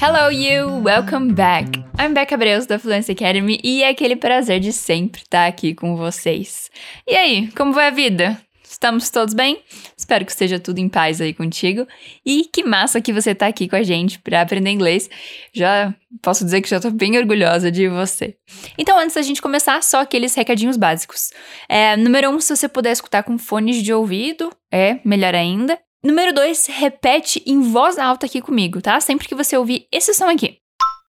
Hello, 0.00 0.30
you! 0.30 0.80
Welcome 0.80 1.34
back! 1.34 1.76
I'm 1.98 2.14
Becca 2.14 2.36
Breus 2.36 2.66
da 2.66 2.78
Fluency 2.78 3.10
Academy 3.10 3.58
e 3.64 3.82
é 3.82 3.88
aquele 3.88 4.14
prazer 4.14 4.60
de 4.60 4.72
sempre 4.72 5.22
estar 5.22 5.48
aqui 5.48 5.74
com 5.74 5.96
vocês. 5.96 6.70
E 7.04 7.16
aí, 7.16 7.50
como 7.56 7.72
vai 7.72 7.88
a 7.88 7.90
vida? 7.90 8.40
Estamos 8.62 9.10
todos 9.10 9.34
bem? 9.34 9.60
Espero 9.96 10.24
que 10.24 10.30
esteja 10.30 10.60
tudo 10.60 10.78
em 10.78 10.88
paz 10.88 11.20
aí 11.20 11.34
contigo. 11.34 11.84
E 12.24 12.44
que 12.44 12.62
massa 12.62 13.00
que 13.00 13.12
você 13.12 13.32
está 13.32 13.48
aqui 13.48 13.68
com 13.68 13.74
a 13.74 13.82
gente 13.82 14.20
para 14.20 14.40
aprender 14.40 14.70
inglês. 14.70 15.10
Já 15.52 15.92
posso 16.22 16.44
dizer 16.44 16.60
que 16.60 16.68
já 16.68 16.76
estou 16.76 16.92
bem 16.92 17.18
orgulhosa 17.18 17.68
de 17.68 17.88
você. 17.88 18.36
Então, 18.78 18.96
antes 19.00 19.16
da 19.16 19.22
gente 19.22 19.42
começar, 19.42 19.82
só 19.82 20.02
aqueles 20.02 20.32
recadinhos 20.32 20.76
básicos. 20.76 21.30
É, 21.68 21.96
número 21.96 22.30
um, 22.30 22.40
se 22.40 22.54
você 22.54 22.68
puder 22.68 22.92
escutar 22.92 23.24
com 23.24 23.36
fones 23.36 23.82
de 23.82 23.92
ouvido, 23.92 24.48
é 24.70 25.00
melhor 25.04 25.34
ainda. 25.34 25.76
Número 26.02 26.32
dois, 26.32 26.66
repete 26.66 27.42
em 27.44 27.60
voz 27.60 27.98
alta 27.98 28.26
aqui 28.26 28.40
comigo, 28.40 28.80
tá? 28.80 29.00
Sempre 29.00 29.26
que 29.26 29.34
você 29.34 29.56
ouvir 29.56 29.88
esse 29.90 30.14
som 30.14 30.28
aqui. 30.28 30.58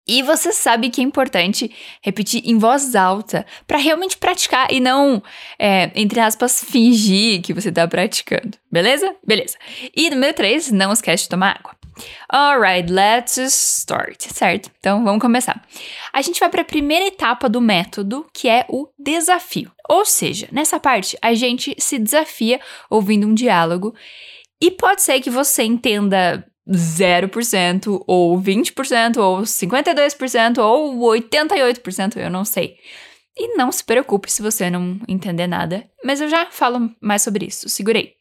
E 0.06 0.22
você 0.22 0.52
sabe 0.52 0.88
que 0.88 1.02
é 1.02 1.04
importante 1.04 1.70
repetir 2.00 2.42
em 2.46 2.56
voz 2.56 2.94
alta 2.94 3.44
para 3.66 3.76
realmente 3.76 4.16
praticar 4.16 4.72
e 4.72 4.80
não, 4.80 5.22
é, 5.58 5.90
entre 5.94 6.18
aspas, 6.18 6.64
fingir 6.64 7.42
que 7.42 7.52
você 7.52 7.68
está 7.68 7.86
praticando. 7.86 8.56
Beleza? 8.72 9.14
Beleza. 9.26 9.58
E 9.94 10.08
número 10.08 10.32
3, 10.32 10.72
não 10.72 10.92
esquece 10.92 11.24
de 11.24 11.28
tomar 11.28 11.58
água. 11.58 11.76
Alright, 12.32 12.90
let's 12.90 13.36
start, 13.36 14.22
certo? 14.32 14.70
Então 14.78 15.04
vamos 15.04 15.20
começar. 15.20 15.62
A 16.12 16.22
gente 16.22 16.40
vai 16.40 16.48
para 16.48 16.62
a 16.62 16.64
primeira 16.64 17.06
etapa 17.06 17.48
do 17.48 17.60
método, 17.60 18.26
que 18.32 18.48
é 18.48 18.64
o 18.68 18.88
desafio. 18.98 19.70
Ou 19.90 20.06
seja, 20.06 20.48
nessa 20.50 20.78
parte 20.80 21.18
a 21.20 21.34
gente 21.34 21.74
se 21.78 21.98
desafia 21.98 22.60
ouvindo 22.88 23.26
um 23.26 23.34
diálogo 23.34 23.94
e 24.60 24.70
pode 24.70 25.02
ser 25.02 25.20
que 25.20 25.30
você 25.30 25.62
entenda 25.62 26.44
0%, 26.68 28.04
ou 28.06 28.40
20%, 28.40 29.16
ou 29.16 29.38
52%, 29.40 30.58
ou 30.58 30.98
88%, 30.98 32.16
eu 32.16 32.30
não 32.30 32.44
sei. 32.44 32.76
E 33.36 33.56
não 33.56 33.70
se 33.70 33.84
preocupe 33.84 34.30
se 34.30 34.42
você 34.42 34.68
não 34.68 35.00
entender 35.06 35.46
nada, 35.46 35.88
mas 36.04 36.20
eu 36.20 36.28
já 36.28 36.46
falo 36.50 36.90
mais 37.00 37.22
sobre 37.22 37.46
isso, 37.46 37.68
segurei. 37.68 38.14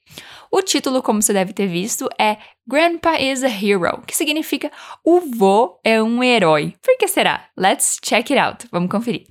O 0.52 0.62
título, 0.62 1.02
como 1.02 1.22
você 1.22 1.34
deve 1.34 1.54
ter 1.54 1.68
visto, 1.68 2.08
é 2.20 2.38
Grandpa 2.68 3.20
is 3.20 3.44
a 3.44 3.50
Hero, 3.50 4.02
que 4.06 4.16
significa 4.16 4.72
o 5.04 5.20
vô 5.20 5.80
é 5.84 6.02
um 6.02 6.24
herói. 6.24 6.76
Por 6.82 6.98
que 6.98 7.08
será? 7.08 7.50
Let's 7.58 7.98
check 8.02 8.32
it 8.32 8.38
out. 8.38 8.68
Vamos 8.72 8.92
conferir. 8.92 9.26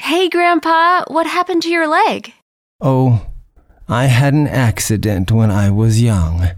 Hey, 0.00 0.28
Grandpa, 0.28 1.04
what 1.10 1.28
happened 1.28 1.62
to 1.62 1.68
your 1.68 1.88
leg? 1.88 2.32
Oh, 2.80 3.18
I 3.92 4.06
had 4.06 4.32
an 4.32 4.48
accident 4.48 5.30
when 5.30 5.50
I 5.50 5.68
was 5.68 6.00
young. 6.00 6.48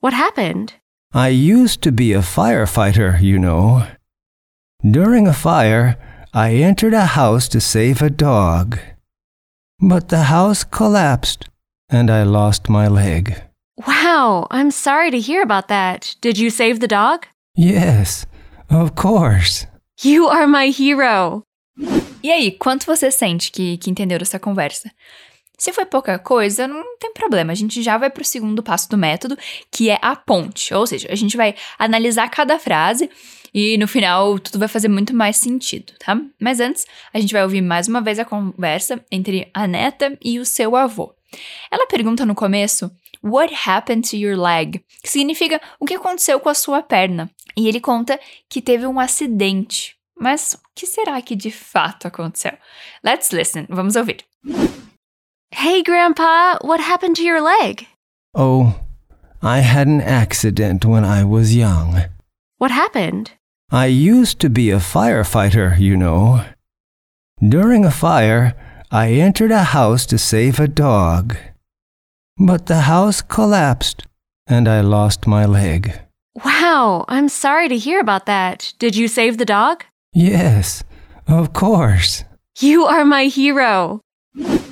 What 0.00 0.14
happened? 0.14 0.72
I 1.12 1.28
used 1.28 1.82
to 1.82 1.92
be 1.92 2.14
a 2.14 2.20
firefighter, 2.20 3.20
you 3.20 3.38
know. 3.38 3.86
During 4.82 5.26
a 5.26 5.34
fire, 5.34 5.96
I 6.32 6.54
entered 6.54 6.94
a 6.94 7.04
house 7.04 7.46
to 7.48 7.60
save 7.60 8.00
a 8.00 8.08
dog. 8.08 8.78
But 9.80 10.08
the 10.08 10.24
house 10.32 10.64
collapsed 10.64 11.50
and 11.90 12.10
I 12.10 12.22
lost 12.22 12.70
my 12.70 12.88
leg. 12.88 13.36
Wow, 13.86 14.46
I'm 14.50 14.70
sorry 14.70 15.10
to 15.10 15.20
hear 15.20 15.42
about 15.42 15.68
that. 15.68 16.16
Did 16.22 16.38
you 16.38 16.48
save 16.48 16.80
the 16.80 16.88
dog? 16.88 17.26
Yes, 17.54 18.24
of 18.70 18.94
course. 18.94 19.66
You 20.00 20.26
are 20.28 20.46
my 20.46 20.70
hero. 20.70 21.42
E 22.22 22.32
aí, 22.32 22.50
quanto 22.50 22.86
você 22.86 23.10
sente 23.10 23.52
que, 23.52 23.76
que 23.76 23.90
entendeu 23.90 24.18
essa 24.22 24.38
conversa? 24.38 24.90
Se 25.58 25.72
foi 25.72 25.84
pouca 25.84 26.18
coisa, 26.20 26.68
não 26.68 26.96
tem 26.98 27.12
problema. 27.12 27.50
A 27.50 27.54
gente 27.54 27.82
já 27.82 27.98
vai 27.98 28.08
para 28.08 28.22
o 28.22 28.24
segundo 28.24 28.62
passo 28.62 28.88
do 28.88 28.96
método, 28.96 29.36
que 29.72 29.90
é 29.90 29.98
a 30.00 30.14
ponte. 30.14 30.72
Ou 30.72 30.86
seja, 30.86 31.08
a 31.10 31.16
gente 31.16 31.36
vai 31.36 31.56
analisar 31.76 32.30
cada 32.30 32.60
frase 32.60 33.10
e 33.52 33.76
no 33.76 33.88
final 33.88 34.38
tudo 34.38 34.58
vai 34.58 34.68
fazer 34.68 34.88
muito 34.88 35.14
mais 35.14 35.36
sentido, 35.36 35.92
tá? 35.98 36.16
Mas 36.40 36.60
antes, 36.60 36.86
a 37.12 37.18
gente 37.18 37.32
vai 37.32 37.42
ouvir 37.42 37.60
mais 37.60 37.88
uma 37.88 38.00
vez 38.00 38.20
a 38.20 38.24
conversa 38.24 39.04
entre 39.10 39.50
a 39.52 39.66
neta 39.66 40.16
e 40.22 40.38
o 40.38 40.46
seu 40.46 40.76
avô. 40.76 41.12
Ela 41.70 41.86
pergunta 41.86 42.24
no 42.24 42.36
começo: 42.36 42.90
What 43.22 43.52
happened 43.66 44.08
to 44.10 44.16
your 44.16 44.38
leg? 44.40 44.84
Que 45.02 45.10
significa 45.10 45.60
o 45.80 45.84
que 45.84 45.94
aconteceu 45.94 46.38
com 46.38 46.48
a 46.48 46.54
sua 46.54 46.82
perna. 46.82 47.28
E 47.56 47.66
ele 47.66 47.80
conta 47.80 48.18
que 48.48 48.62
teve 48.62 48.86
um 48.86 49.00
acidente. 49.00 49.96
Mas 50.16 50.54
o 50.54 50.58
que 50.74 50.86
será 50.86 51.20
que 51.20 51.34
de 51.34 51.50
fato 51.50 52.06
aconteceu? 52.06 52.52
Let's 53.04 53.30
listen. 53.30 53.66
Vamos 53.68 53.96
ouvir. 53.96 54.24
Hey, 55.58 55.82
Grandpa, 55.82 56.56
what 56.60 56.78
happened 56.78 57.16
to 57.16 57.24
your 57.24 57.40
leg? 57.40 57.88
Oh, 58.32 58.78
I 59.42 59.58
had 59.58 59.88
an 59.88 60.00
accident 60.00 60.84
when 60.84 61.04
I 61.04 61.24
was 61.24 61.56
young. 61.56 62.04
What 62.58 62.70
happened? 62.70 63.32
I 63.68 63.86
used 63.86 64.38
to 64.38 64.50
be 64.50 64.70
a 64.70 64.76
firefighter, 64.76 65.76
you 65.76 65.96
know. 65.96 66.44
During 67.42 67.84
a 67.84 67.90
fire, 67.90 68.54
I 68.92 69.14
entered 69.14 69.50
a 69.50 69.74
house 69.74 70.06
to 70.06 70.16
save 70.16 70.60
a 70.60 70.68
dog. 70.68 71.36
But 72.36 72.66
the 72.66 72.82
house 72.82 73.20
collapsed 73.20 74.06
and 74.46 74.68
I 74.68 74.80
lost 74.80 75.26
my 75.26 75.44
leg. 75.44 76.00
Wow, 76.44 77.04
I'm 77.08 77.28
sorry 77.28 77.68
to 77.68 77.76
hear 77.76 77.98
about 77.98 78.26
that. 78.26 78.74
Did 78.78 78.94
you 78.94 79.08
save 79.08 79.38
the 79.38 79.44
dog? 79.44 79.82
Yes, 80.12 80.84
of 81.26 81.52
course. 81.52 82.22
You 82.60 82.84
are 82.84 83.04
my 83.04 83.24
hero. 83.24 84.02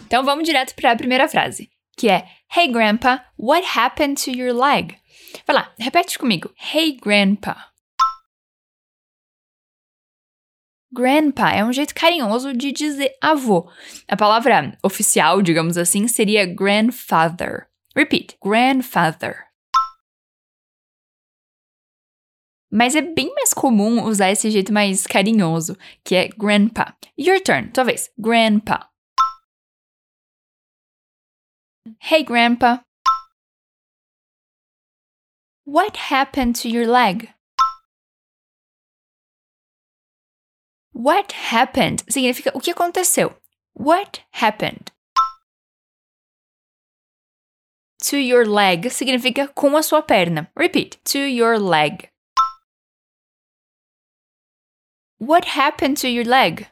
Então 0.06 0.24
vamos 0.24 0.44
direto 0.44 0.72
para 0.76 0.92
a 0.92 0.96
primeira 0.96 1.28
frase, 1.28 1.68
que 1.96 2.08
é 2.08 2.28
Hey 2.54 2.68
Grandpa, 2.68 3.24
what 3.36 3.66
happened 3.76 4.22
to 4.22 4.30
your 4.30 4.54
leg? 4.54 4.96
Vai 5.44 5.56
lá, 5.56 5.74
repete 5.76 6.16
comigo. 6.16 6.54
Hey 6.72 6.96
Grandpa. 6.96 7.72
Grandpa 10.92 11.50
é 11.50 11.64
um 11.64 11.72
jeito 11.72 11.92
carinhoso 11.92 12.52
de 12.54 12.70
dizer 12.70 13.16
avô. 13.20 13.68
A 14.06 14.16
palavra 14.16 14.78
oficial, 14.80 15.42
digamos 15.42 15.76
assim, 15.76 16.06
seria 16.06 16.46
grandfather. 16.46 17.66
Repeat, 17.94 18.38
grandfather. 18.40 19.44
Mas 22.70 22.94
é 22.94 23.02
bem 23.02 23.34
mais 23.34 23.52
comum 23.52 24.04
usar 24.04 24.30
esse 24.30 24.50
jeito 24.50 24.72
mais 24.72 25.04
carinhoso, 25.04 25.76
que 26.04 26.14
é 26.14 26.28
grandpa. 26.28 26.96
Your 27.18 27.40
turn, 27.40 27.72
tua 27.72 27.84
vez. 27.84 28.08
Grandpa. 28.16 28.88
Hey, 32.00 32.24
Grandpa. 32.24 32.78
What 35.64 35.96
happened 35.96 36.56
to 36.56 36.68
your 36.68 36.86
leg? 36.86 37.30
What 40.92 41.30
happened 41.32 42.02
significa 42.08 42.50
o 42.54 42.60
que 42.60 42.72
aconteceu. 42.72 43.34
What 43.74 44.22
happened? 44.32 44.90
To 48.08 48.16
your 48.16 48.44
leg 48.44 48.90
significa 48.90 49.54
com 49.54 49.76
a 49.76 49.82
sua 49.82 50.02
perna. 50.02 50.48
Repeat. 50.56 50.98
To 51.04 51.20
your 51.20 51.56
leg. 51.56 52.10
What 55.18 55.44
happened 55.44 55.98
to 55.98 56.08
your 56.08 56.24
leg? 56.24 56.66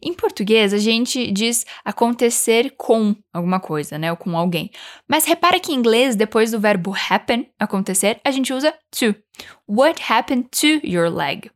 Em 0.00 0.12
português, 0.14 0.72
a 0.72 0.78
gente 0.78 1.30
diz 1.32 1.66
acontecer 1.84 2.74
com 2.76 3.16
alguma 3.32 3.58
coisa, 3.58 3.98
né? 3.98 4.10
Ou 4.10 4.16
com 4.16 4.36
alguém. 4.36 4.70
Mas 5.08 5.24
repara 5.24 5.58
que 5.58 5.72
em 5.72 5.76
inglês, 5.76 6.14
depois 6.14 6.52
do 6.52 6.60
verbo 6.60 6.94
happen, 7.10 7.50
acontecer, 7.58 8.20
a 8.24 8.30
gente 8.30 8.52
usa 8.52 8.72
to. 8.92 9.14
What 9.68 10.00
happened 10.08 10.48
to 10.60 10.86
your 10.86 11.10
leg? 11.10 11.50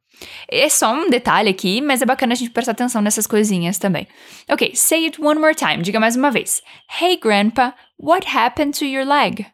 É 0.48 0.69
só 0.69 0.92
um 0.92 1.08
detalhe 1.08 1.50
aqui, 1.50 1.81
mas 1.81 2.02
é 2.02 2.06
bacana 2.06 2.32
a 2.32 2.36
gente 2.36 2.50
prestar 2.50 2.72
atenção 2.72 3.02
nessas 3.02 3.26
coisinhas 3.26 3.78
também. 3.78 4.06
Ok, 4.48 4.75
say 4.75 5.04
it 5.04 5.20
one 5.20 5.41
more 5.41 5.54
time. 5.54 5.82
Diga 5.82 5.98
mais 5.98 6.16
uma 6.16 6.31
vez. 6.31 6.62
Hey, 7.00 7.16
Grandpa, 7.16 7.75
what 7.99 8.26
happened 8.37 8.78
to 8.78 8.84
your 8.84 9.06
leg? 9.06 9.46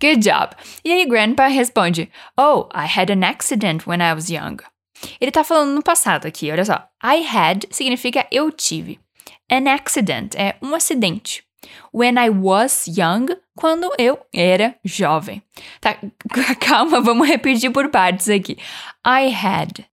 Good 0.00 0.22
job! 0.22 0.54
E 0.84 0.92
aí, 0.92 1.04
Grandpa 1.06 1.48
responde: 1.48 2.10
Oh, 2.36 2.68
I 2.72 2.86
had 2.86 3.10
an 3.10 3.24
accident 3.24 3.84
when 3.86 4.00
I 4.00 4.14
was 4.14 4.30
young. 4.30 4.58
Ele 5.20 5.30
tá 5.30 5.42
falando 5.42 5.74
no 5.74 5.82
passado 5.82 6.26
aqui, 6.26 6.50
olha 6.50 6.64
só. 6.64 6.88
I 7.02 7.24
had 7.26 7.66
significa 7.70 8.26
eu 8.30 8.52
tive. 8.52 9.00
An 9.50 9.68
accident 9.68 10.34
é 10.36 10.56
um 10.62 10.74
acidente. 10.74 11.42
When 11.92 12.16
I 12.16 12.30
was 12.30 12.86
young, 12.86 13.26
quando 13.56 13.92
eu 13.98 14.24
era 14.32 14.78
jovem. 14.84 15.42
Tá, 15.80 15.96
calma, 16.60 17.00
vamos 17.00 17.26
repetir 17.26 17.72
por 17.72 17.90
partes 17.90 18.28
aqui. 18.28 18.56
I 19.04 19.34
had 19.34 19.84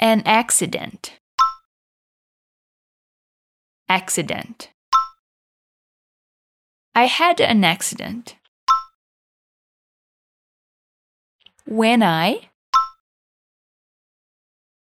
an 0.00 0.22
accident. 0.24 1.12
Accident. 3.86 4.70
I 7.00 7.06
had 7.06 7.40
an 7.40 7.64
accident. 7.64 8.36
When 11.64 12.02
I 12.02 12.50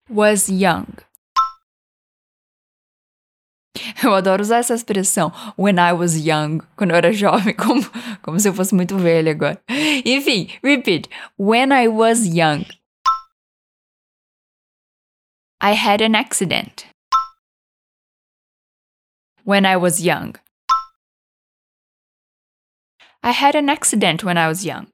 was 0.10 0.50
young. 0.50 0.98
Eu 4.04 4.16
adoro 4.16 4.42
usar 4.42 4.58
essa 4.58 4.74
expressão 4.74 5.31
when 5.56 5.78
I 5.78 5.94
was 5.94 6.16
young, 6.18 6.62
quando 6.75 6.90
eu 6.90 6.98
era 6.98 7.14
jovem, 7.14 7.54
como, 7.56 7.84
como 8.24 8.40
se 8.40 8.50
eu 8.50 8.54
fosse 8.56 8.74
muito 8.74 8.98
velha 8.98 9.31
agora. 9.34 9.62
Enfim, 10.04 10.50
repeat. 10.64 11.08
When 11.38 11.72
I 11.72 11.88
was 11.88 12.25
young. 12.25 12.66
I 15.62 15.74
had 15.75 16.02
an 16.02 16.16
accident. 16.16 16.88
When 19.44 19.68
I 19.68 19.78
was 19.78 20.02
young. 20.04 20.34
I 23.27 23.31
had 23.31 23.56
an 23.56 23.69
accident 23.69 24.24
when 24.24 24.38
I 24.38 24.47
was 24.47 24.63
young. 24.63 24.88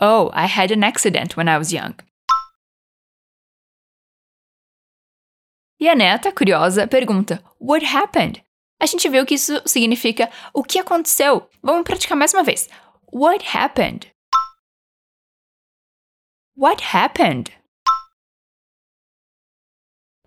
Oh, 0.00 0.30
I 0.32 0.46
had 0.46 0.70
an 0.70 0.84
accident 0.84 1.36
when 1.36 1.48
I 1.48 1.58
was 1.58 1.72
young. 1.72 1.96
E 5.80 5.88
a 5.88 5.96
neta, 5.96 6.30
curiosa, 6.30 6.86
pergunta: 6.86 7.42
What 7.58 7.82
happened? 7.82 8.40
A 8.80 8.86
gente 8.86 9.08
viu 9.08 9.26
que 9.26 9.34
isso 9.34 9.60
significa 9.66 10.30
o 10.54 10.62
que 10.62 10.78
aconteceu. 10.78 11.50
Vamos 11.60 11.82
praticar 11.82 12.16
mais 12.16 12.32
uma 12.32 12.44
vez. 12.44 12.68
What 13.12 13.56
happened? 13.56 14.06
What 16.54 16.94
happened? 16.94 17.50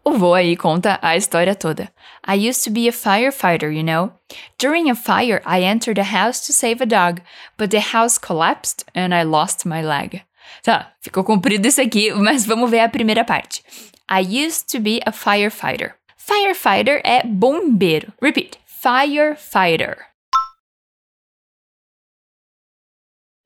O 0.03 0.13
vô 0.13 0.33
aí 0.33 0.57
conta 0.57 0.98
a 1.01 1.15
história 1.15 1.53
toda. 1.53 1.92
I 2.27 2.50
used 2.50 2.63
to 2.63 2.71
be 2.71 2.88
a 2.88 2.92
firefighter, 2.92 3.71
you 3.71 3.83
know. 3.83 4.12
During 4.57 4.89
a 4.89 4.95
fire, 4.95 5.42
I 5.45 5.63
entered 5.63 6.00
a 6.00 6.03
house 6.03 6.45
to 6.48 6.53
save 6.53 6.81
a 6.81 6.88
dog, 6.88 7.21
but 7.57 7.69
the 7.69 7.80
house 7.80 8.18
collapsed 8.18 8.83
and 8.95 9.13
I 9.13 9.24
lost 9.24 9.65
my 9.65 9.81
leg. 9.81 10.24
Tá, 10.63 10.92
ficou 11.01 11.24
comprido 11.24 11.68
isso 11.68 11.81
aqui, 11.81 12.12
mas 12.13 12.45
vamos 12.45 12.69
ver 12.69 12.80
a 12.80 12.89
primeira 12.89 13.24
parte. 13.24 13.63
I 14.09 14.21
used 14.21 14.68
to 14.71 14.80
be 14.80 15.00
a 15.06 15.12
firefighter. 15.12 15.95
Firefighter 16.18 17.01
é 17.04 17.24
bombeiro. 17.24 18.12
Repeat. 18.21 18.57
Firefighter. 18.65 20.11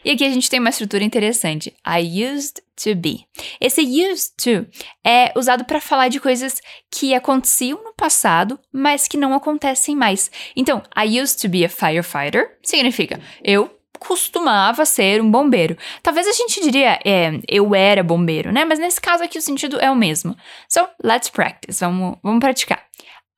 E 0.05 0.11
aqui 0.11 0.23
a 0.23 0.29
gente 0.29 0.51
tem 0.51 0.59
uma 0.59 0.69
estrutura 0.69 1.03
interessante. 1.03 1.75
I 1.85 2.27
used 2.27 2.61
to 2.83 2.95
be. 2.95 3.25
Esse 3.59 3.81
used 3.81 4.35
to 4.37 4.69
é 5.03 5.33
usado 5.35 5.65
para 5.65 5.81
falar 5.81 6.09
de 6.09 6.19
coisas 6.19 6.61
que 6.91 7.15
aconteciam 7.15 7.83
no 7.83 7.91
passado, 7.91 8.59
mas 8.71 9.07
que 9.07 9.17
não 9.17 9.33
acontecem 9.33 9.95
mais. 9.95 10.29
Então, 10.55 10.83
I 10.95 11.19
used 11.19 11.41
to 11.41 11.49
be 11.49 11.65
a 11.65 11.69
firefighter 11.69 12.59
significa 12.61 13.19
eu 13.43 13.75
costumava 13.97 14.85
ser 14.85 15.19
um 15.21 15.31
bombeiro. 15.31 15.75
Talvez 16.03 16.27
a 16.27 16.33
gente 16.33 16.61
diria 16.61 16.99
é, 17.03 17.39
eu 17.47 17.73
era 17.73 18.03
bombeiro, 18.03 18.51
né? 18.51 18.63
Mas 18.63 18.77
nesse 18.77 19.01
caso 19.01 19.23
aqui 19.23 19.39
o 19.39 19.41
sentido 19.41 19.79
é 19.79 19.89
o 19.89 19.95
mesmo. 19.95 20.37
So, 20.69 20.87
let's 21.03 21.29
practice. 21.29 21.79
Vamos, 21.79 22.19
vamos 22.21 22.39
praticar. 22.39 22.85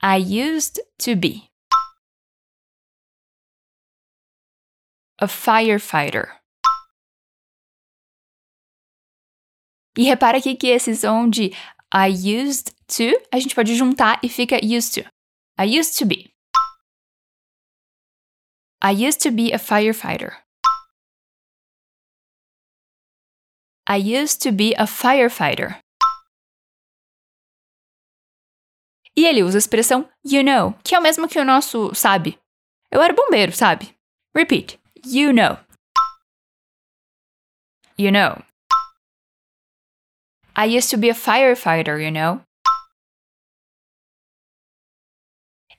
I 0.03 0.17
used 0.17 0.81
to 0.97 1.15
be 1.15 1.43
a 5.19 5.27
firefighter. 5.27 6.36
E 9.97 10.03
repara 10.03 10.37
aqui 10.37 10.55
que 10.55 10.67
esse 10.67 10.95
som 10.95 11.27
de 11.27 11.51
I 11.91 12.09
used 12.09 12.71
to, 12.87 13.19
a 13.31 13.39
gente 13.39 13.55
pode 13.55 13.75
juntar 13.75 14.19
e 14.23 14.29
fica 14.29 14.55
used 14.63 14.93
to. 14.93 15.09
I 15.59 15.79
used 15.79 15.97
to 15.97 16.05
be. 16.05 16.31
I 18.83 18.91
used 18.91 19.21
to 19.23 19.31
be 19.31 19.51
a 19.51 19.57
firefighter. 19.57 20.37
I 23.89 23.97
used 23.97 24.41
to 24.43 24.51
be 24.51 24.75
a 24.77 24.85
firefighter. 24.85 25.79
E 29.15 29.25
ele 29.25 29.41
usa 29.41 29.57
a 29.57 29.59
expressão 29.59 30.07
you 30.23 30.43
know, 30.43 30.73
que 30.83 30.93
é 30.93 30.99
o 30.99 31.01
mesmo 31.01 31.27
que 31.27 31.39
o 31.39 31.45
nosso 31.45 31.95
sabe. 31.95 32.37
Eu 32.91 33.01
era 33.01 33.15
bombeiro, 33.15 33.51
sabe? 33.51 33.95
Repeat. 34.35 34.79
You 35.05 35.33
know. 35.33 35.57
You 37.97 38.11
know. 38.11 38.46
I 40.59 40.65
used 40.65 40.89
to 40.89 40.97
be 40.97 41.09
a 41.09 41.13
firefighter, 41.13 42.03
you 42.03 42.09
know. 42.09 42.41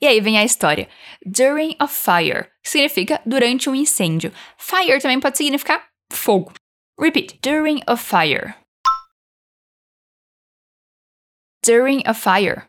E 0.01 0.07
aí 0.07 0.21
vem 0.21 0.39
a 0.39 0.45
história. 0.45 0.89
During 1.27 1.75
a 1.81 1.89
fire 1.89 2.53
significa 2.63 3.21
durante 3.27 3.69
um 3.69 3.75
incêndio. 3.75 4.33
Fire 4.57 5.01
também 5.01 5.19
pode 5.19 5.37
significar 5.37 5.85
fogo. 6.13 6.53
Repeat. 6.97 7.41
During 7.43 7.83
a 7.89 7.97
fire. 7.97 8.55
During 11.65 12.03
a 12.07 12.15
fire. 12.15 12.69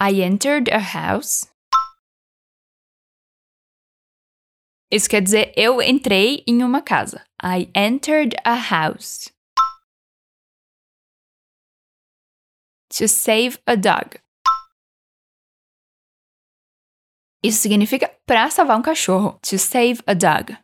I 0.00 0.20
entered 0.20 0.68
a 0.72 0.80
house. 0.80 1.48
Isso 4.90 5.08
quer 5.08 5.22
dizer 5.22 5.52
eu 5.56 5.80
entrei 5.80 6.42
em 6.48 6.64
uma 6.64 6.82
casa. 6.82 7.24
I 7.46 7.68
entered 7.74 8.34
a 8.46 8.54
house. 8.54 9.30
To 12.88 13.06
save 13.06 13.58
a 13.66 13.76
dog. 13.76 14.18
Isso 17.42 17.60
significa 17.60 18.10
para 18.24 18.48
salvar 18.48 18.78
um 18.78 18.82
cachorro. 18.82 19.38
To 19.42 19.58
save 19.58 20.02
a 20.06 20.14
dog. 20.14 20.56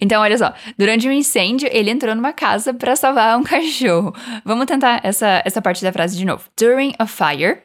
Então, 0.00 0.20
olha 0.20 0.36
só, 0.36 0.52
durante 0.76 1.06
um 1.06 1.12
incêndio, 1.12 1.68
ele 1.70 1.90
entrou 1.90 2.12
numa 2.16 2.32
casa 2.32 2.74
para 2.74 2.96
salvar 2.96 3.38
um 3.38 3.44
cachorro. 3.44 4.12
Vamos 4.44 4.66
tentar 4.66 5.00
essa, 5.04 5.40
essa 5.46 5.62
parte 5.62 5.80
da 5.84 5.92
frase 5.92 6.16
de 6.16 6.24
novo. 6.24 6.50
During 6.58 6.92
a 6.98 7.06
fire, 7.06 7.62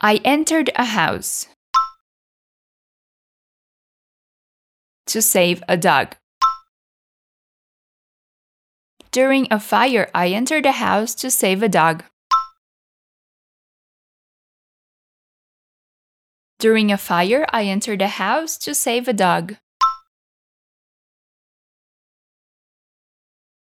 I 0.00 0.20
entered 0.24 0.70
a 0.76 0.84
house 0.84 1.48
to 5.06 5.20
save 5.20 5.62
a 5.68 5.76
dog. 5.76 6.16
During 9.10 9.46
a 9.50 9.60
fire, 9.60 10.08
I 10.14 10.28
entered 10.28 10.64
a 10.66 10.72
house 10.72 11.14
to 11.16 11.30
save 11.30 11.62
a 11.62 11.68
dog. 11.68 12.04
During 16.58 16.90
a 16.92 16.96
fire, 16.96 17.44
I 17.52 17.64
entered 17.64 18.00
a 18.00 18.08
house 18.08 18.56
to 18.58 18.74
save 18.74 19.08
a 19.08 19.12
dog. 19.12 19.56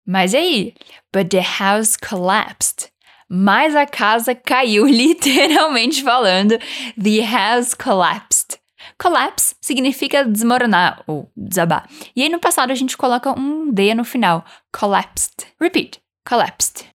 Mas 0.07 0.33
aí? 0.33 0.75
But 1.12 1.29
the 1.29 1.41
house 1.41 1.98
collapsed. 1.98 2.91
mas 3.29 3.75
a 3.75 3.86
casa 3.86 4.36
caiu, 4.36 4.86
literalmente 4.88 6.03
falando. 6.03 6.57
The 6.98 7.21
house 7.21 7.74
collapsed. 7.74 8.59
Collapse 8.97 9.55
significa 9.61 10.25
desmoronar 10.25 11.03
ou 11.07 11.31
desabar. 11.35 11.89
E 12.15 12.23
aí 12.23 12.29
no 12.29 12.39
passado 12.39 12.71
a 12.71 12.75
gente 12.75 12.97
coloca 12.97 13.31
um 13.37 13.71
D 13.71 13.93
no 13.93 14.03
final. 14.03 14.45
Collapsed. 14.71 15.47
Repeat. 15.59 16.01
Collapsed. 16.27 16.87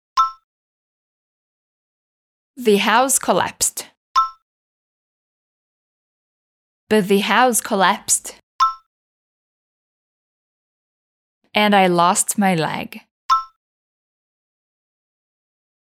The 2.56 2.76
house 2.76 3.18
collapsed. 3.18 3.86
But 6.88 7.06
the 7.06 7.20
house 7.20 7.60
collapsed. 7.60 8.36
And 11.54 11.74
I 11.74 11.88
lost 11.88 12.38
my 12.38 12.54
leg. 12.54 13.00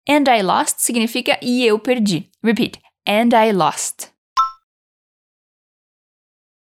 And 0.07 0.29
I 0.29 0.41
lost 0.41 0.79
significa 0.79 1.39
e 1.41 1.65
eu 1.65 1.79
perdi. 1.79 2.29
Repeat. 2.43 2.79
And 3.07 3.33
I 3.33 3.51
lost. 3.51 4.10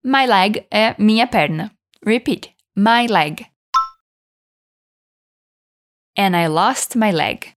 My 0.04 0.26
leg 0.26 0.66
é 0.72 0.98
minha 0.98 1.26
perna. 1.28 1.70
Repeat. 2.04 2.52
My 2.74 3.06
leg. 3.06 3.46
And 6.16 6.36
I 6.36 6.48
lost 6.48 6.96
my 6.96 7.12
leg. 7.12 7.54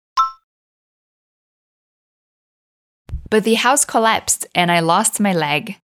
But 3.30 3.44
the 3.44 3.56
house 3.56 3.84
collapsed 3.84 4.46
and 4.54 4.72
I 4.72 4.80
lost 4.80 5.20
my 5.20 5.34
leg. 5.34 5.78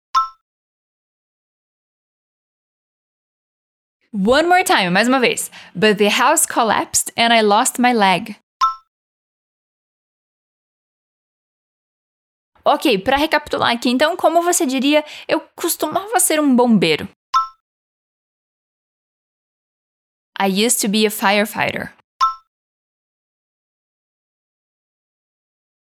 One 4.11 4.49
more 4.49 4.63
time, 4.63 4.93
mais 4.93 5.07
uma 5.07 5.19
vez. 5.19 5.49
But 5.73 5.97
the 5.97 6.09
house 6.09 6.45
collapsed 6.45 7.11
and 7.15 7.31
I 7.31 7.41
lost 7.41 7.79
my 7.79 7.93
leg. 7.93 8.35
Ok, 12.65 12.99
para 12.99 13.17
recapitular 13.17 13.71
aqui, 13.71 13.89
então, 13.89 14.15
como 14.15 14.41
você 14.41 14.65
diria, 14.65 15.03
eu 15.27 15.39
costumava 15.55 16.19
ser 16.19 16.39
um 16.39 16.55
bombeiro? 16.55 17.07
I 20.37 20.47
used 20.47 20.81
to 20.81 20.89
be 20.89 21.05
a 21.05 21.09
firefighter. 21.09 21.93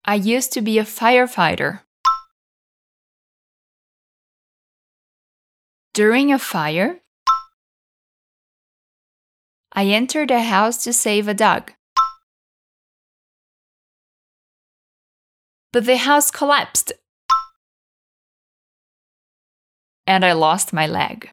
I 0.06 0.16
used 0.16 0.52
to 0.54 0.62
be 0.62 0.78
a 0.78 0.84
firefighter. 0.84 1.82
During 5.92 6.32
a 6.32 6.38
fire, 6.38 7.02
I 9.74 9.86
entered 9.92 10.30
a 10.30 10.40
house 10.40 10.82
to 10.84 10.92
save 10.92 11.28
a 11.28 11.34
dog. 11.34 11.77
But 15.72 15.84
the 15.84 15.96
house 15.96 16.30
collapsed. 16.30 16.92
And 20.06 20.24
I 20.24 20.32
lost 20.32 20.72
my 20.72 20.86
leg. 20.86 21.30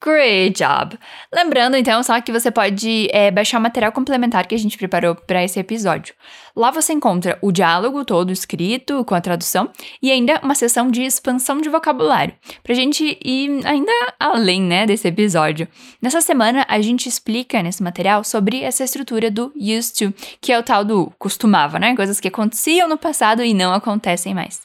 Great 0.00 0.56
job! 0.56 0.96
Lembrando 1.32 1.76
então 1.76 2.02
só 2.04 2.20
que 2.20 2.32
você 2.32 2.52
pode 2.52 3.08
é, 3.12 3.32
baixar 3.32 3.58
o 3.58 3.60
material 3.60 3.90
complementar 3.90 4.46
que 4.46 4.54
a 4.54 4.58
gente 4.58 4.78
preparou 4.78 5.16
para 5.16 5.42
esse 5.42 5.58
episódio. 5.58 6.14
Lá 6.58 6.72
você 6.72 6.92
encontra 6.92 7.38
o 7.40 7.52
diálogo 7.52 8.04
todo 8.04 8.32
escrito 8.32 9.04
com 9.04 9.14
a 9.14 9.20
tradução 9.20 9.70
e 10.02 10.10
ainda 10.10 10.40
uma 10.42 10.56
sessão 10.56 10.90
de 10.90 11.04
expansão 11.04 11.60
de 11.60 11.68
vocabulário, 11.68 12.34
pra 12.64 12.74
gente 12.74 13.16
ir 13.24 13.64
ainda 13.64 13.92
além 14.18 14.60
né, 14.60 14.84
desse 14.84 15.06
episódio. 15.06 15.68
Nessa 16.02 16.20
semana 16.20 16.66
a 16.68 16.80
gente 16.80 17.08
explica 17.08 17.62
nesse 17.62 17.80
material 17.80 18.24
sobre 18.24 18.60
essa 18.60 18.82
estrutura 18.82 19.30
do 19.30 19.52
used 19.54 20.10
to, 20.10 20.12
que 20.40 20.52
é 20.52 20.58
o 20.58 20.62
tal 20.64 20.84
do 20.84 21.12
costumava, 21.16 21.78
né? 21.78 21.94
Coisas 21.94 22.18
que 22.18 22.26
aconteciam 22.26 22.88
no 22.88 22.98
passado 22.98 23.44
e 23.44 23.54
não 23.54 23.72
acontecem 23.72 24.34
mais. 24.34 24.62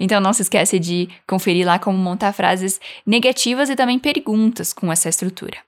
Então 0.00 0.22
não 0.22 0.32
se 0.32 0.40
esquece 0.40 0.78
de 0.78 1.10
conferir 1.26 1.66
lá 1.66 1.78
como 1.78 1.98
montar 1.98 2.32
frases 2.32 2.80
negativas 3.04 3.68
e 3.68 3.76
também 3.76 3.98
perguntas 3.98 4.72
com 4.72 4.90
essa 4.90 5.10
estrutura. 5.10 5.58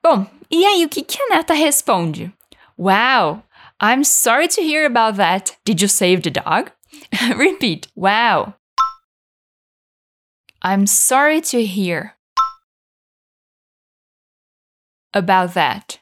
Bom, 0.00 0.24
e 0.48 0.64
aí 0.64 0.84
o 0.84 0.88
que, 0.88 1.02
que 1.02 1.20
a 1.20 1.34
Neta 1.34 1.52
responde? 1.52 2.32
Wow, 2.78 3.42
I'm 3.82 4.04
sorry 4.04 4.46
to 4.48 4.62
hear 4.62 4.84
about 4.84 5.16
that. 5.16 5.56
Did 5.64 5.80
you 5.80 5.88
save 5.88 6.22
the 6.22 6.30
dog? 6.30 6.70
Repeat. 7.34 7.88
Wow. 7.94 8.54
I'm 10.60 10.86
sorry 10.86 11.40
to 11.40 11.64
hear 11.64 12.16
about 15.14 15.54
that. 15.54 15.98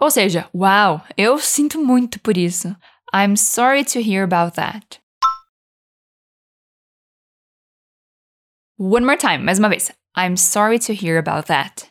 Ou 0.00 0.10
seja, 0.10 0.48
wow, 0.54 1.02
eu 1.18 1.38
sinto 1.38 1.78
muito 1.84 2.18
por 2.20 2.38
isso. 2.38 2.74
I'm 3.12 3.36
sorry 3.36 3.84
to 3.84 4.00
hear 4.00 4.22
about 4.22 4.54
that. 4.54 5.00
One 8.78 9.04
more 9.04 9.16
time, 9.16 9.44
mais 9.44 9.58
uma 9.58 9.68
vez. 9.68 9.90
I'm 10.14 10.36
sorry 10.36 10.78
to 10.78 10.94
hear 10.94 11.18
about 11.18 11.46
that. 11.48 11.87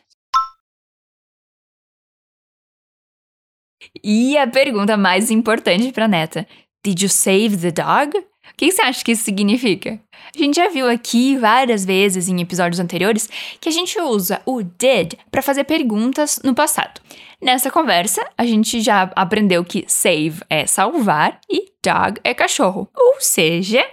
E 4.02 4.36
a 4.36 4.46
pergunta 4.46 4.96
mais 4.96 5.30
importante 5.30 5.92
para 5.92 6.08
neta: 6.08 6.46
Did 6.84 7.02
you 7.02 7.08
save 7.08 7.56
the 7.56 7.70
dog? 7.70 8.16
O 8.16 8.56
que 8.56 8.72
você 8.72 8.82
acha 8.82 9.04
que 9.04 9.12
isso 9.12 9.24
significa? 9.24 10.00
A 10.34 10.38
gente 10.38 10.56
já 10.56 10.68
viu 10.68 10.88
aqui 10.88 11.36
várias 11.36 11.84
vezes 11.84 12.28
em 12.28 12.40
episódios 12.40 12.80
anteriores 12.80 13.28
que 13.60 13.68
a 13.68 13.72
gente 13.72 14.00
usa 14.00 14.40
o 14.46 14.62
did 14.62 15.14
para 15.30 15.42
fazer 15.42 15.64
perguntas 15.64 16.40
no 16.42 16.54
passado. 16.54 17.00
Nessa 17.40 17.70
conversa, 17.70 18.26
a 18.36 18.44
gente 18.44 18.80
já 18.80 19.12
aprendeu 19.14 19.64
que 19.64 19.84
save 19.86 20.40
é 20.48 20.66
salvar 20.66 21.40
e 21.48 21.66
dog 21.84 22.20
é 22.24 22.34
cachorro. 22.34 22.88
Ou 22.96 23.20
seja, 23.20 23.84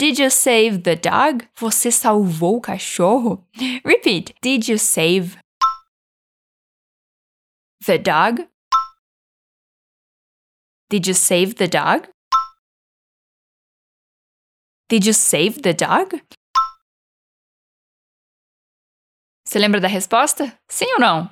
Did 0.00 0.20
you 0.20 0.30
save 0.30 0.78
the 0.78 0.94
dog? 0.94 1.44
Você 1.56 1.90
salvou 1.90 2.56
o 2.56 2.60
cachorro? 2.60 3.44
Repeat. 3.84 4.32
Did 4.40 4.68
you 4.68 4.78
save 4.78 5.36
the 7.84 7.98
dog? 7.98 8.46
Did 10.90 11.06
you 11.06 11.12
save 11.12 11.56
the 11.56 11.68
dog? 11.68 12.08
Did 14.88 15.04
you 15.04 15.12
save 15.12 15.60
the 15.62 15.74
dog? 15.74 16.22
Você 19.46 19.58
lembra 19.58 19.80
da 19.80 19.88
resposta? 19.88 20.50
Sim 20.66 20.86
ou 20.94 21.00
não? 21.00 21.30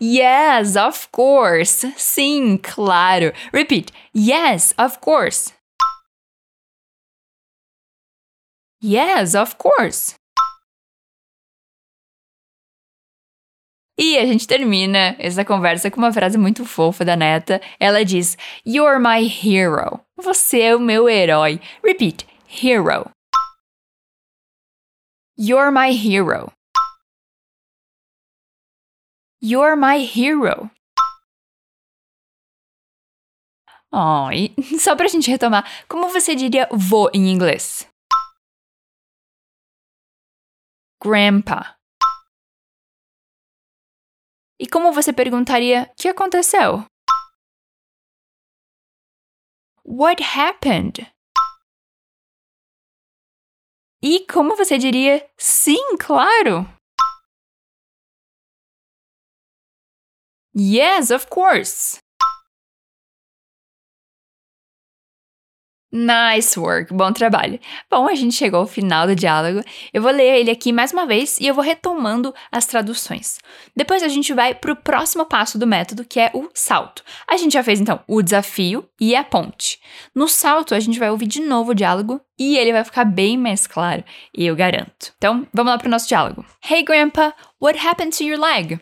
Yes, 0.00 0.74
of 0.76 1.08
course. 1.12 1.92
Sim, 1.96 2.58
claro. 2.58 3.32
Repeat. 3.52 3.92
Yes, 4.12 4.74
of 4.76 4.98
course. 4.98 5.52
Yes, 8.82 9.34
of 9.36 9.56
course. 9.56 10.14
E 13.98 14.18
a 14.18 14.26
gente 14.26 14.46
termina 14.46 15.16
essa 15.18 15.42
conversa 15.42 15.90
com 15.90 15.98
uma 15.98 16.12
frase 16.12 16.36
muito 16.36 16.66
fofa 16.66 17.02
da 17.04 17.16
neta. 17.16 17.60
Ela 17.80 18.04
diz: 18.04 18.36
You're 18.66 18.98
my 18.98 19.26
hero. 19.26 20.00
Você 20.16 20.60
é 20.60 20.76
o 20.76 20.80
meu 20.80 21.08
herói. 21.08 21.60
Repeat: 21.82 22.26
hero. 22.46 23.10
You're 25.38 25.70
my 25.70 25.90
hero. 25.90 26.52
You're 29.42 29.76
my 29.76 29.96
hero. 29.96 30.70
Oh, 33.92 34.28
e 34.32 34.78
só 34.78 34.94
pra 34.94 35.08
gente 35.08 35.30
retomar, 35.30 35.64
como 35.88 36.08
você 36.08 36.34
diria 36.34 36.68
vô 36.70 37.08
em 37.14 37.30
inglês? 37.30 37.88
Grandpa. 41.02 41.75
E 44.58 44.66
como 44.66 44.92
você 44.92 45.12
perguntaria: 45.12 45.92
que 45.96 46.08
aconteceu? 46.08 46.84
What 49.84 50.22
happened? 50.22 51.06
E 54.02 54.26
como 54.26 54.56
você 54.56 54.78
diria: 54.78 55.28
sim, 55.36 55.96
claro? 55.98 56.66
Yes, 60.54 61.10
of 61.10 61.26
course. 61.28 61.98
Nice 65.92 66.58
work, 66.58 66.92
bom 66.92 67.12
trabalho. 67.12 67.60
Bom, 67.88 68.08
a 68.08 68.14
gente 68.14 68.34
chegou 68.34 68.60
ao 68.60 68.66
final 68.66 69.06
do 69.06 69.14
diálogo. 69.14 69.62
Eu 69.92 70.02
vou 70.02 70.10
ler 70.10 70.40
ele 70.40 70.50
aqui 70.50 70.72
mais 70.72 70.92
uma 70.92 71.06
vez 71.06 71.38
e 71.38 71.46
eu 71.46 71.54
vou 71.54 71.62
retomando 71.62 72.34
as 72.50 72.66
traduções. 72.66 73.38
Depois 73.74 74.02
a 74.02 74.08
gente 74.08 74.34
vai 74.34 74.54
para 74.54 74.72
o 74.72 74.76
próximo 74.76 75.24
passo 75.24 75.58
do 75.58 75.66
método, 75.66 76.04
que 76.04 76.18
é 76.18 76.30
o 76.34 76.48
salto. 76.52 77.04
A 77.28 77.36
gente 77.36 77.52
já 77.52 77.62
fez 77.62 77.80
então 77.80 78.00
o 78.08 78.20
desafio 78.20 78.88
e 79.00 79.14
a 79.14 79.22
ponte. 79.22 79.80
No 80.12 80.28
salto, 80.28 80.74
a 80.74 80.80
gente 80.80 80.98
vai 80.98 81.10
ouvir 81.10 81.26
de 81.26 81.40
novo 81.40 81.70
o 81.70 81.74
diálogo 81.74 82.20
e 82.38 82.58
ele 82.58 82.72
vai 82.72 82.84
ficar 82.84 83.04
bem 83.04 83.38
mais 83.38 83.66
claro, 83.66 84.04
eu 84.34 84.54
garanto. 84.56 85.12
Então, 85.16 85.46
vamos 85.52 85.72
lá 85.72 85.78
para 85.78 85.86
o 85.86 85.90
nosso 85.90 86.08
diálogo. 86.08 86.44
Hey, 86.68 86.82
Grandpa, 86.82 87.32
what 87.60 87.78
happened 87.78 88.16
to 88.16 88.24
your 88.24 88.38
leg? 88.38 88.78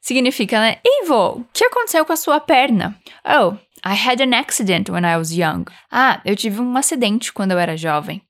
Significa, 0.00 0.60
né? 0.60 0.78
Ei, 0.84 1.06
vô, 1.06 1.28
o 1.28 1.46
que 1.52 1.64
aconteceu 1.64 2.04
com 2.04 2.12
a 2.12 2.16
sua 2.16 2.40
perna? 2.40 2.96
Oh, 3.24 3.56
I 3.84 3.94
had 3.94 4.20
an 4.20 4.32
accident 4.32 4.88
when 4.88 5.04
I 5.04 5.16
was 5.16 5.36
young. 5.36 5.66
Ah, 5.90 6.20
eu 6.24 6.36
tive 6.36 6.60
um 6.60 6.76
acidente 6.76 7.32
quando 7.32 7.52
eu 7.52 7.58
era 7.58 7.76
jovem. 7.76 8.22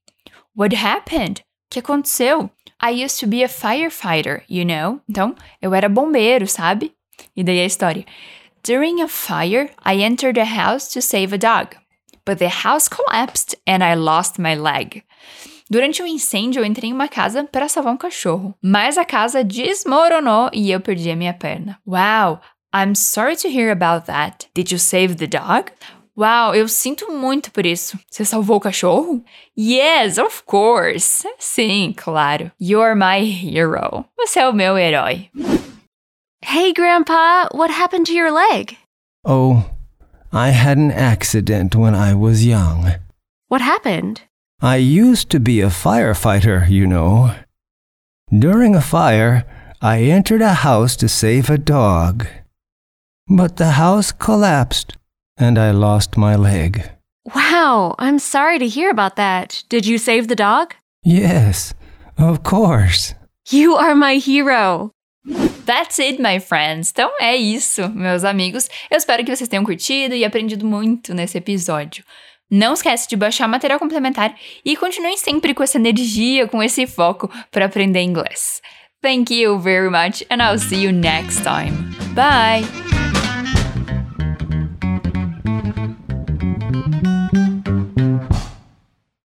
What 0.57 0.75
happened? 0.75 1.41
O 1.41 1.45
que 1.71 1.81
aconteceu? 1.81 2.51
I 2.81 3.05
used 3.05 3.21
to 3.21 3.27
be 3.27 3.45
a 3.45 3.49
firefighter, 3.49 4.43
you 4.49 4.65
know? 4.65 5.01
Então, 5.09 5.35
eu 5.61 5.75
era 5.75 5.89
bombeiro, 5.89 6.47
sabe? 6.47 6.95
E 7.37 7.45
daí 7.45 7.61
a 7.61 7.67
história. 7.67 8.05
During 8.65 9.03
a 9.03 9.09
fire, 9.09 9.71
I 9.85 10.03
entered 10.03 10.39
a 10.39 10.45
house 10.45 10.89
to 10.93 11.03
save 11.03 11.35
a 11.35 11.39
dog. 11.39 11.77
But 12.25 12.39
the 12.39 12.49
house 12.49 12.89
collapsed 12.89 13.57
and 13.67 13.83
I 13.83 13.95
lost 13.95 14.39
my 14.39 14.55
leg. 14.55 15.03
Durante 15.69 16.03
um 16.03 16.07
incêndio, 16.07 16.61
eu 16.61 16.67
entrei 16.67 16.91
em 16.91 16.93
uma 16.93 17.09
casa 17.09 17.45
para 17.45 17.69
salvar 17.69 17.95
um 17.95 17.97
cachorro, 17.97 18.55
mas 18.63 18.99
a 18.99 19.07
casa 19.07 19.43
desmoronou 19.43 20.51
e 20.53 20.71
eu 20.71 20.81
perdi 20.81 21.11
a 21.11 21.17
minha 21.17 21.33
perna. 21.33 21.79
Wow, 21.87 22.41
I'm 22.73 22.95
sorry 22.95 23.37
to 23.37 23.51
hear 23.51 23.71
about 23.71 24.07
that. 24.07 24.49
Did 24.55 24.73
you 24.73 24.79
save 24.79 25.19
the 25.19 25.27
dog? 25.27 25.71
Uau, 26.17 26.55
eu 26.55 26.69
sinto 26.69 27.11
muito 27.11 27.51
por 27.51 27.67
isso. 27.67 27.99
Você 28.11 28.25
salvou 28.25 28.57
o 28.57 28.61
cachorro? 28.61 29.23
Yes, 29.57 30.19
of 30.19 30.45
course. 30.47 31.27
Sim, 31.39 31.95
claro. 31.97 32.51
You're 32.59 32.95
my 32.95 33.19
hero. 33.21 34.05
Você 34.19 34.41
é 34.41 34.49
o 34.49 34.53
meu 34.53 34.79
herói. 34.79 35.31
Hey, 36.43 36.73
Grandpa, 36.73 37.49
what 37.55 37.71
happened 37.71 38.07
to 38.07 38.15
your 38.15 38.31
leg? 38.31 38.77
Oh, 39.25 39.65
I 40.33 40.51
had 40.51 40.79
an 40.79 40.91
accident 40.91 41.75
when 41.75 41.95
I 41.95 42.15
was 42.15 42.45
young. 42.45 42.95
What 43.49 43.63
happened? 43.63 44.23
I 44.61 44.77
used 44.77 45.29
to 45.31 45.41
be 45.41 45.61
a 45.61 45.69
firefighter, 45.71 46.69
you 46.69 46.87
know. 46.87 47.35
During 48.31 48.75
a 48.75 48.81
fire, 48.81 49.45
I 49.81 50.03
entered 50.03 50.41
a 50.41 50.63
house 50.63 50.97
to 50.97 51.09
save 51.09 51.51
a 51.51 51.59
dog. 51.59 52.27
But 53.29 53.57
the 53.57 53.73
house 53.73 54.13
collapsed 54.13 54.97
and 55.39 55.59
I 55.59 55.71
lost 55.71 56.17
my 56.17 56.37
leg. 56.37 56.91
Wow, 57.35 57.95
I'm 57.99 58.19
sorry 58.19 58.59
to 58.59 58.67
hear 58.67 58.91
about 58.91 59.17
that. 59.17 59.63
Did 59.69 59.87
you 59.87 59.99
save 59.99 60.29
the 60.29 60.35
dog? 60.35 60.75
Yes, 61.05 61.75
of 62.19 62.43
course. 62.43 63.15
You 63.51 63.75
are 63.75 63.95
my 63.95 64.17
hero. 64.17 64.91
That's 65.67 66.01
it, 66.01 66.21
my 66.21 66.41
friends. 66.41 66.91
Então 66.91 67.11
é 67.21 67.37
isso, 67.37 67.89
meus 67.91 68.25
amigos. 68.25 68.69
Eu 68.91 68.99
espero 68.99 69.25
que 69.25 69.35
vocês 69.35 69.49
tenham 69.49 69.65
curtido 69.65 70.15
e 70.15 70.25
aprendido 70.25 70.67
muito 70.67 71.15
nesse 71.15 71.39
episódio. 71.39 72.05
Não 72.51 72.75
esquece 72.75 73.09
de 73.09 73.17
baixar 73.17 73.49
material 73.49 73.79
complementar 73.79 74.35
e 74.65 74.77
continuem 74.77 75.17
sempre 75.17 75.55
com 75.55 75.63
essa 75.63 75.79
energia, 75.79 76.47
com 76.47 76.63
esse 76.63 76.87
foco 76.87 77.31
para 77.51 77.67
aprender 77.67 78.03
inglês. 78.03 78.61
Thank 79.01 79.35
you 79.35 79.59
very 79.59 79.89
much, 79.89 80.25
and 80.31 80.43
I'll 80.43 80.59
see 80.59 80.85
you 80.85 80.93
next 80.93 81.43
time. 81.43 81.73
Bye! 82.15 83.12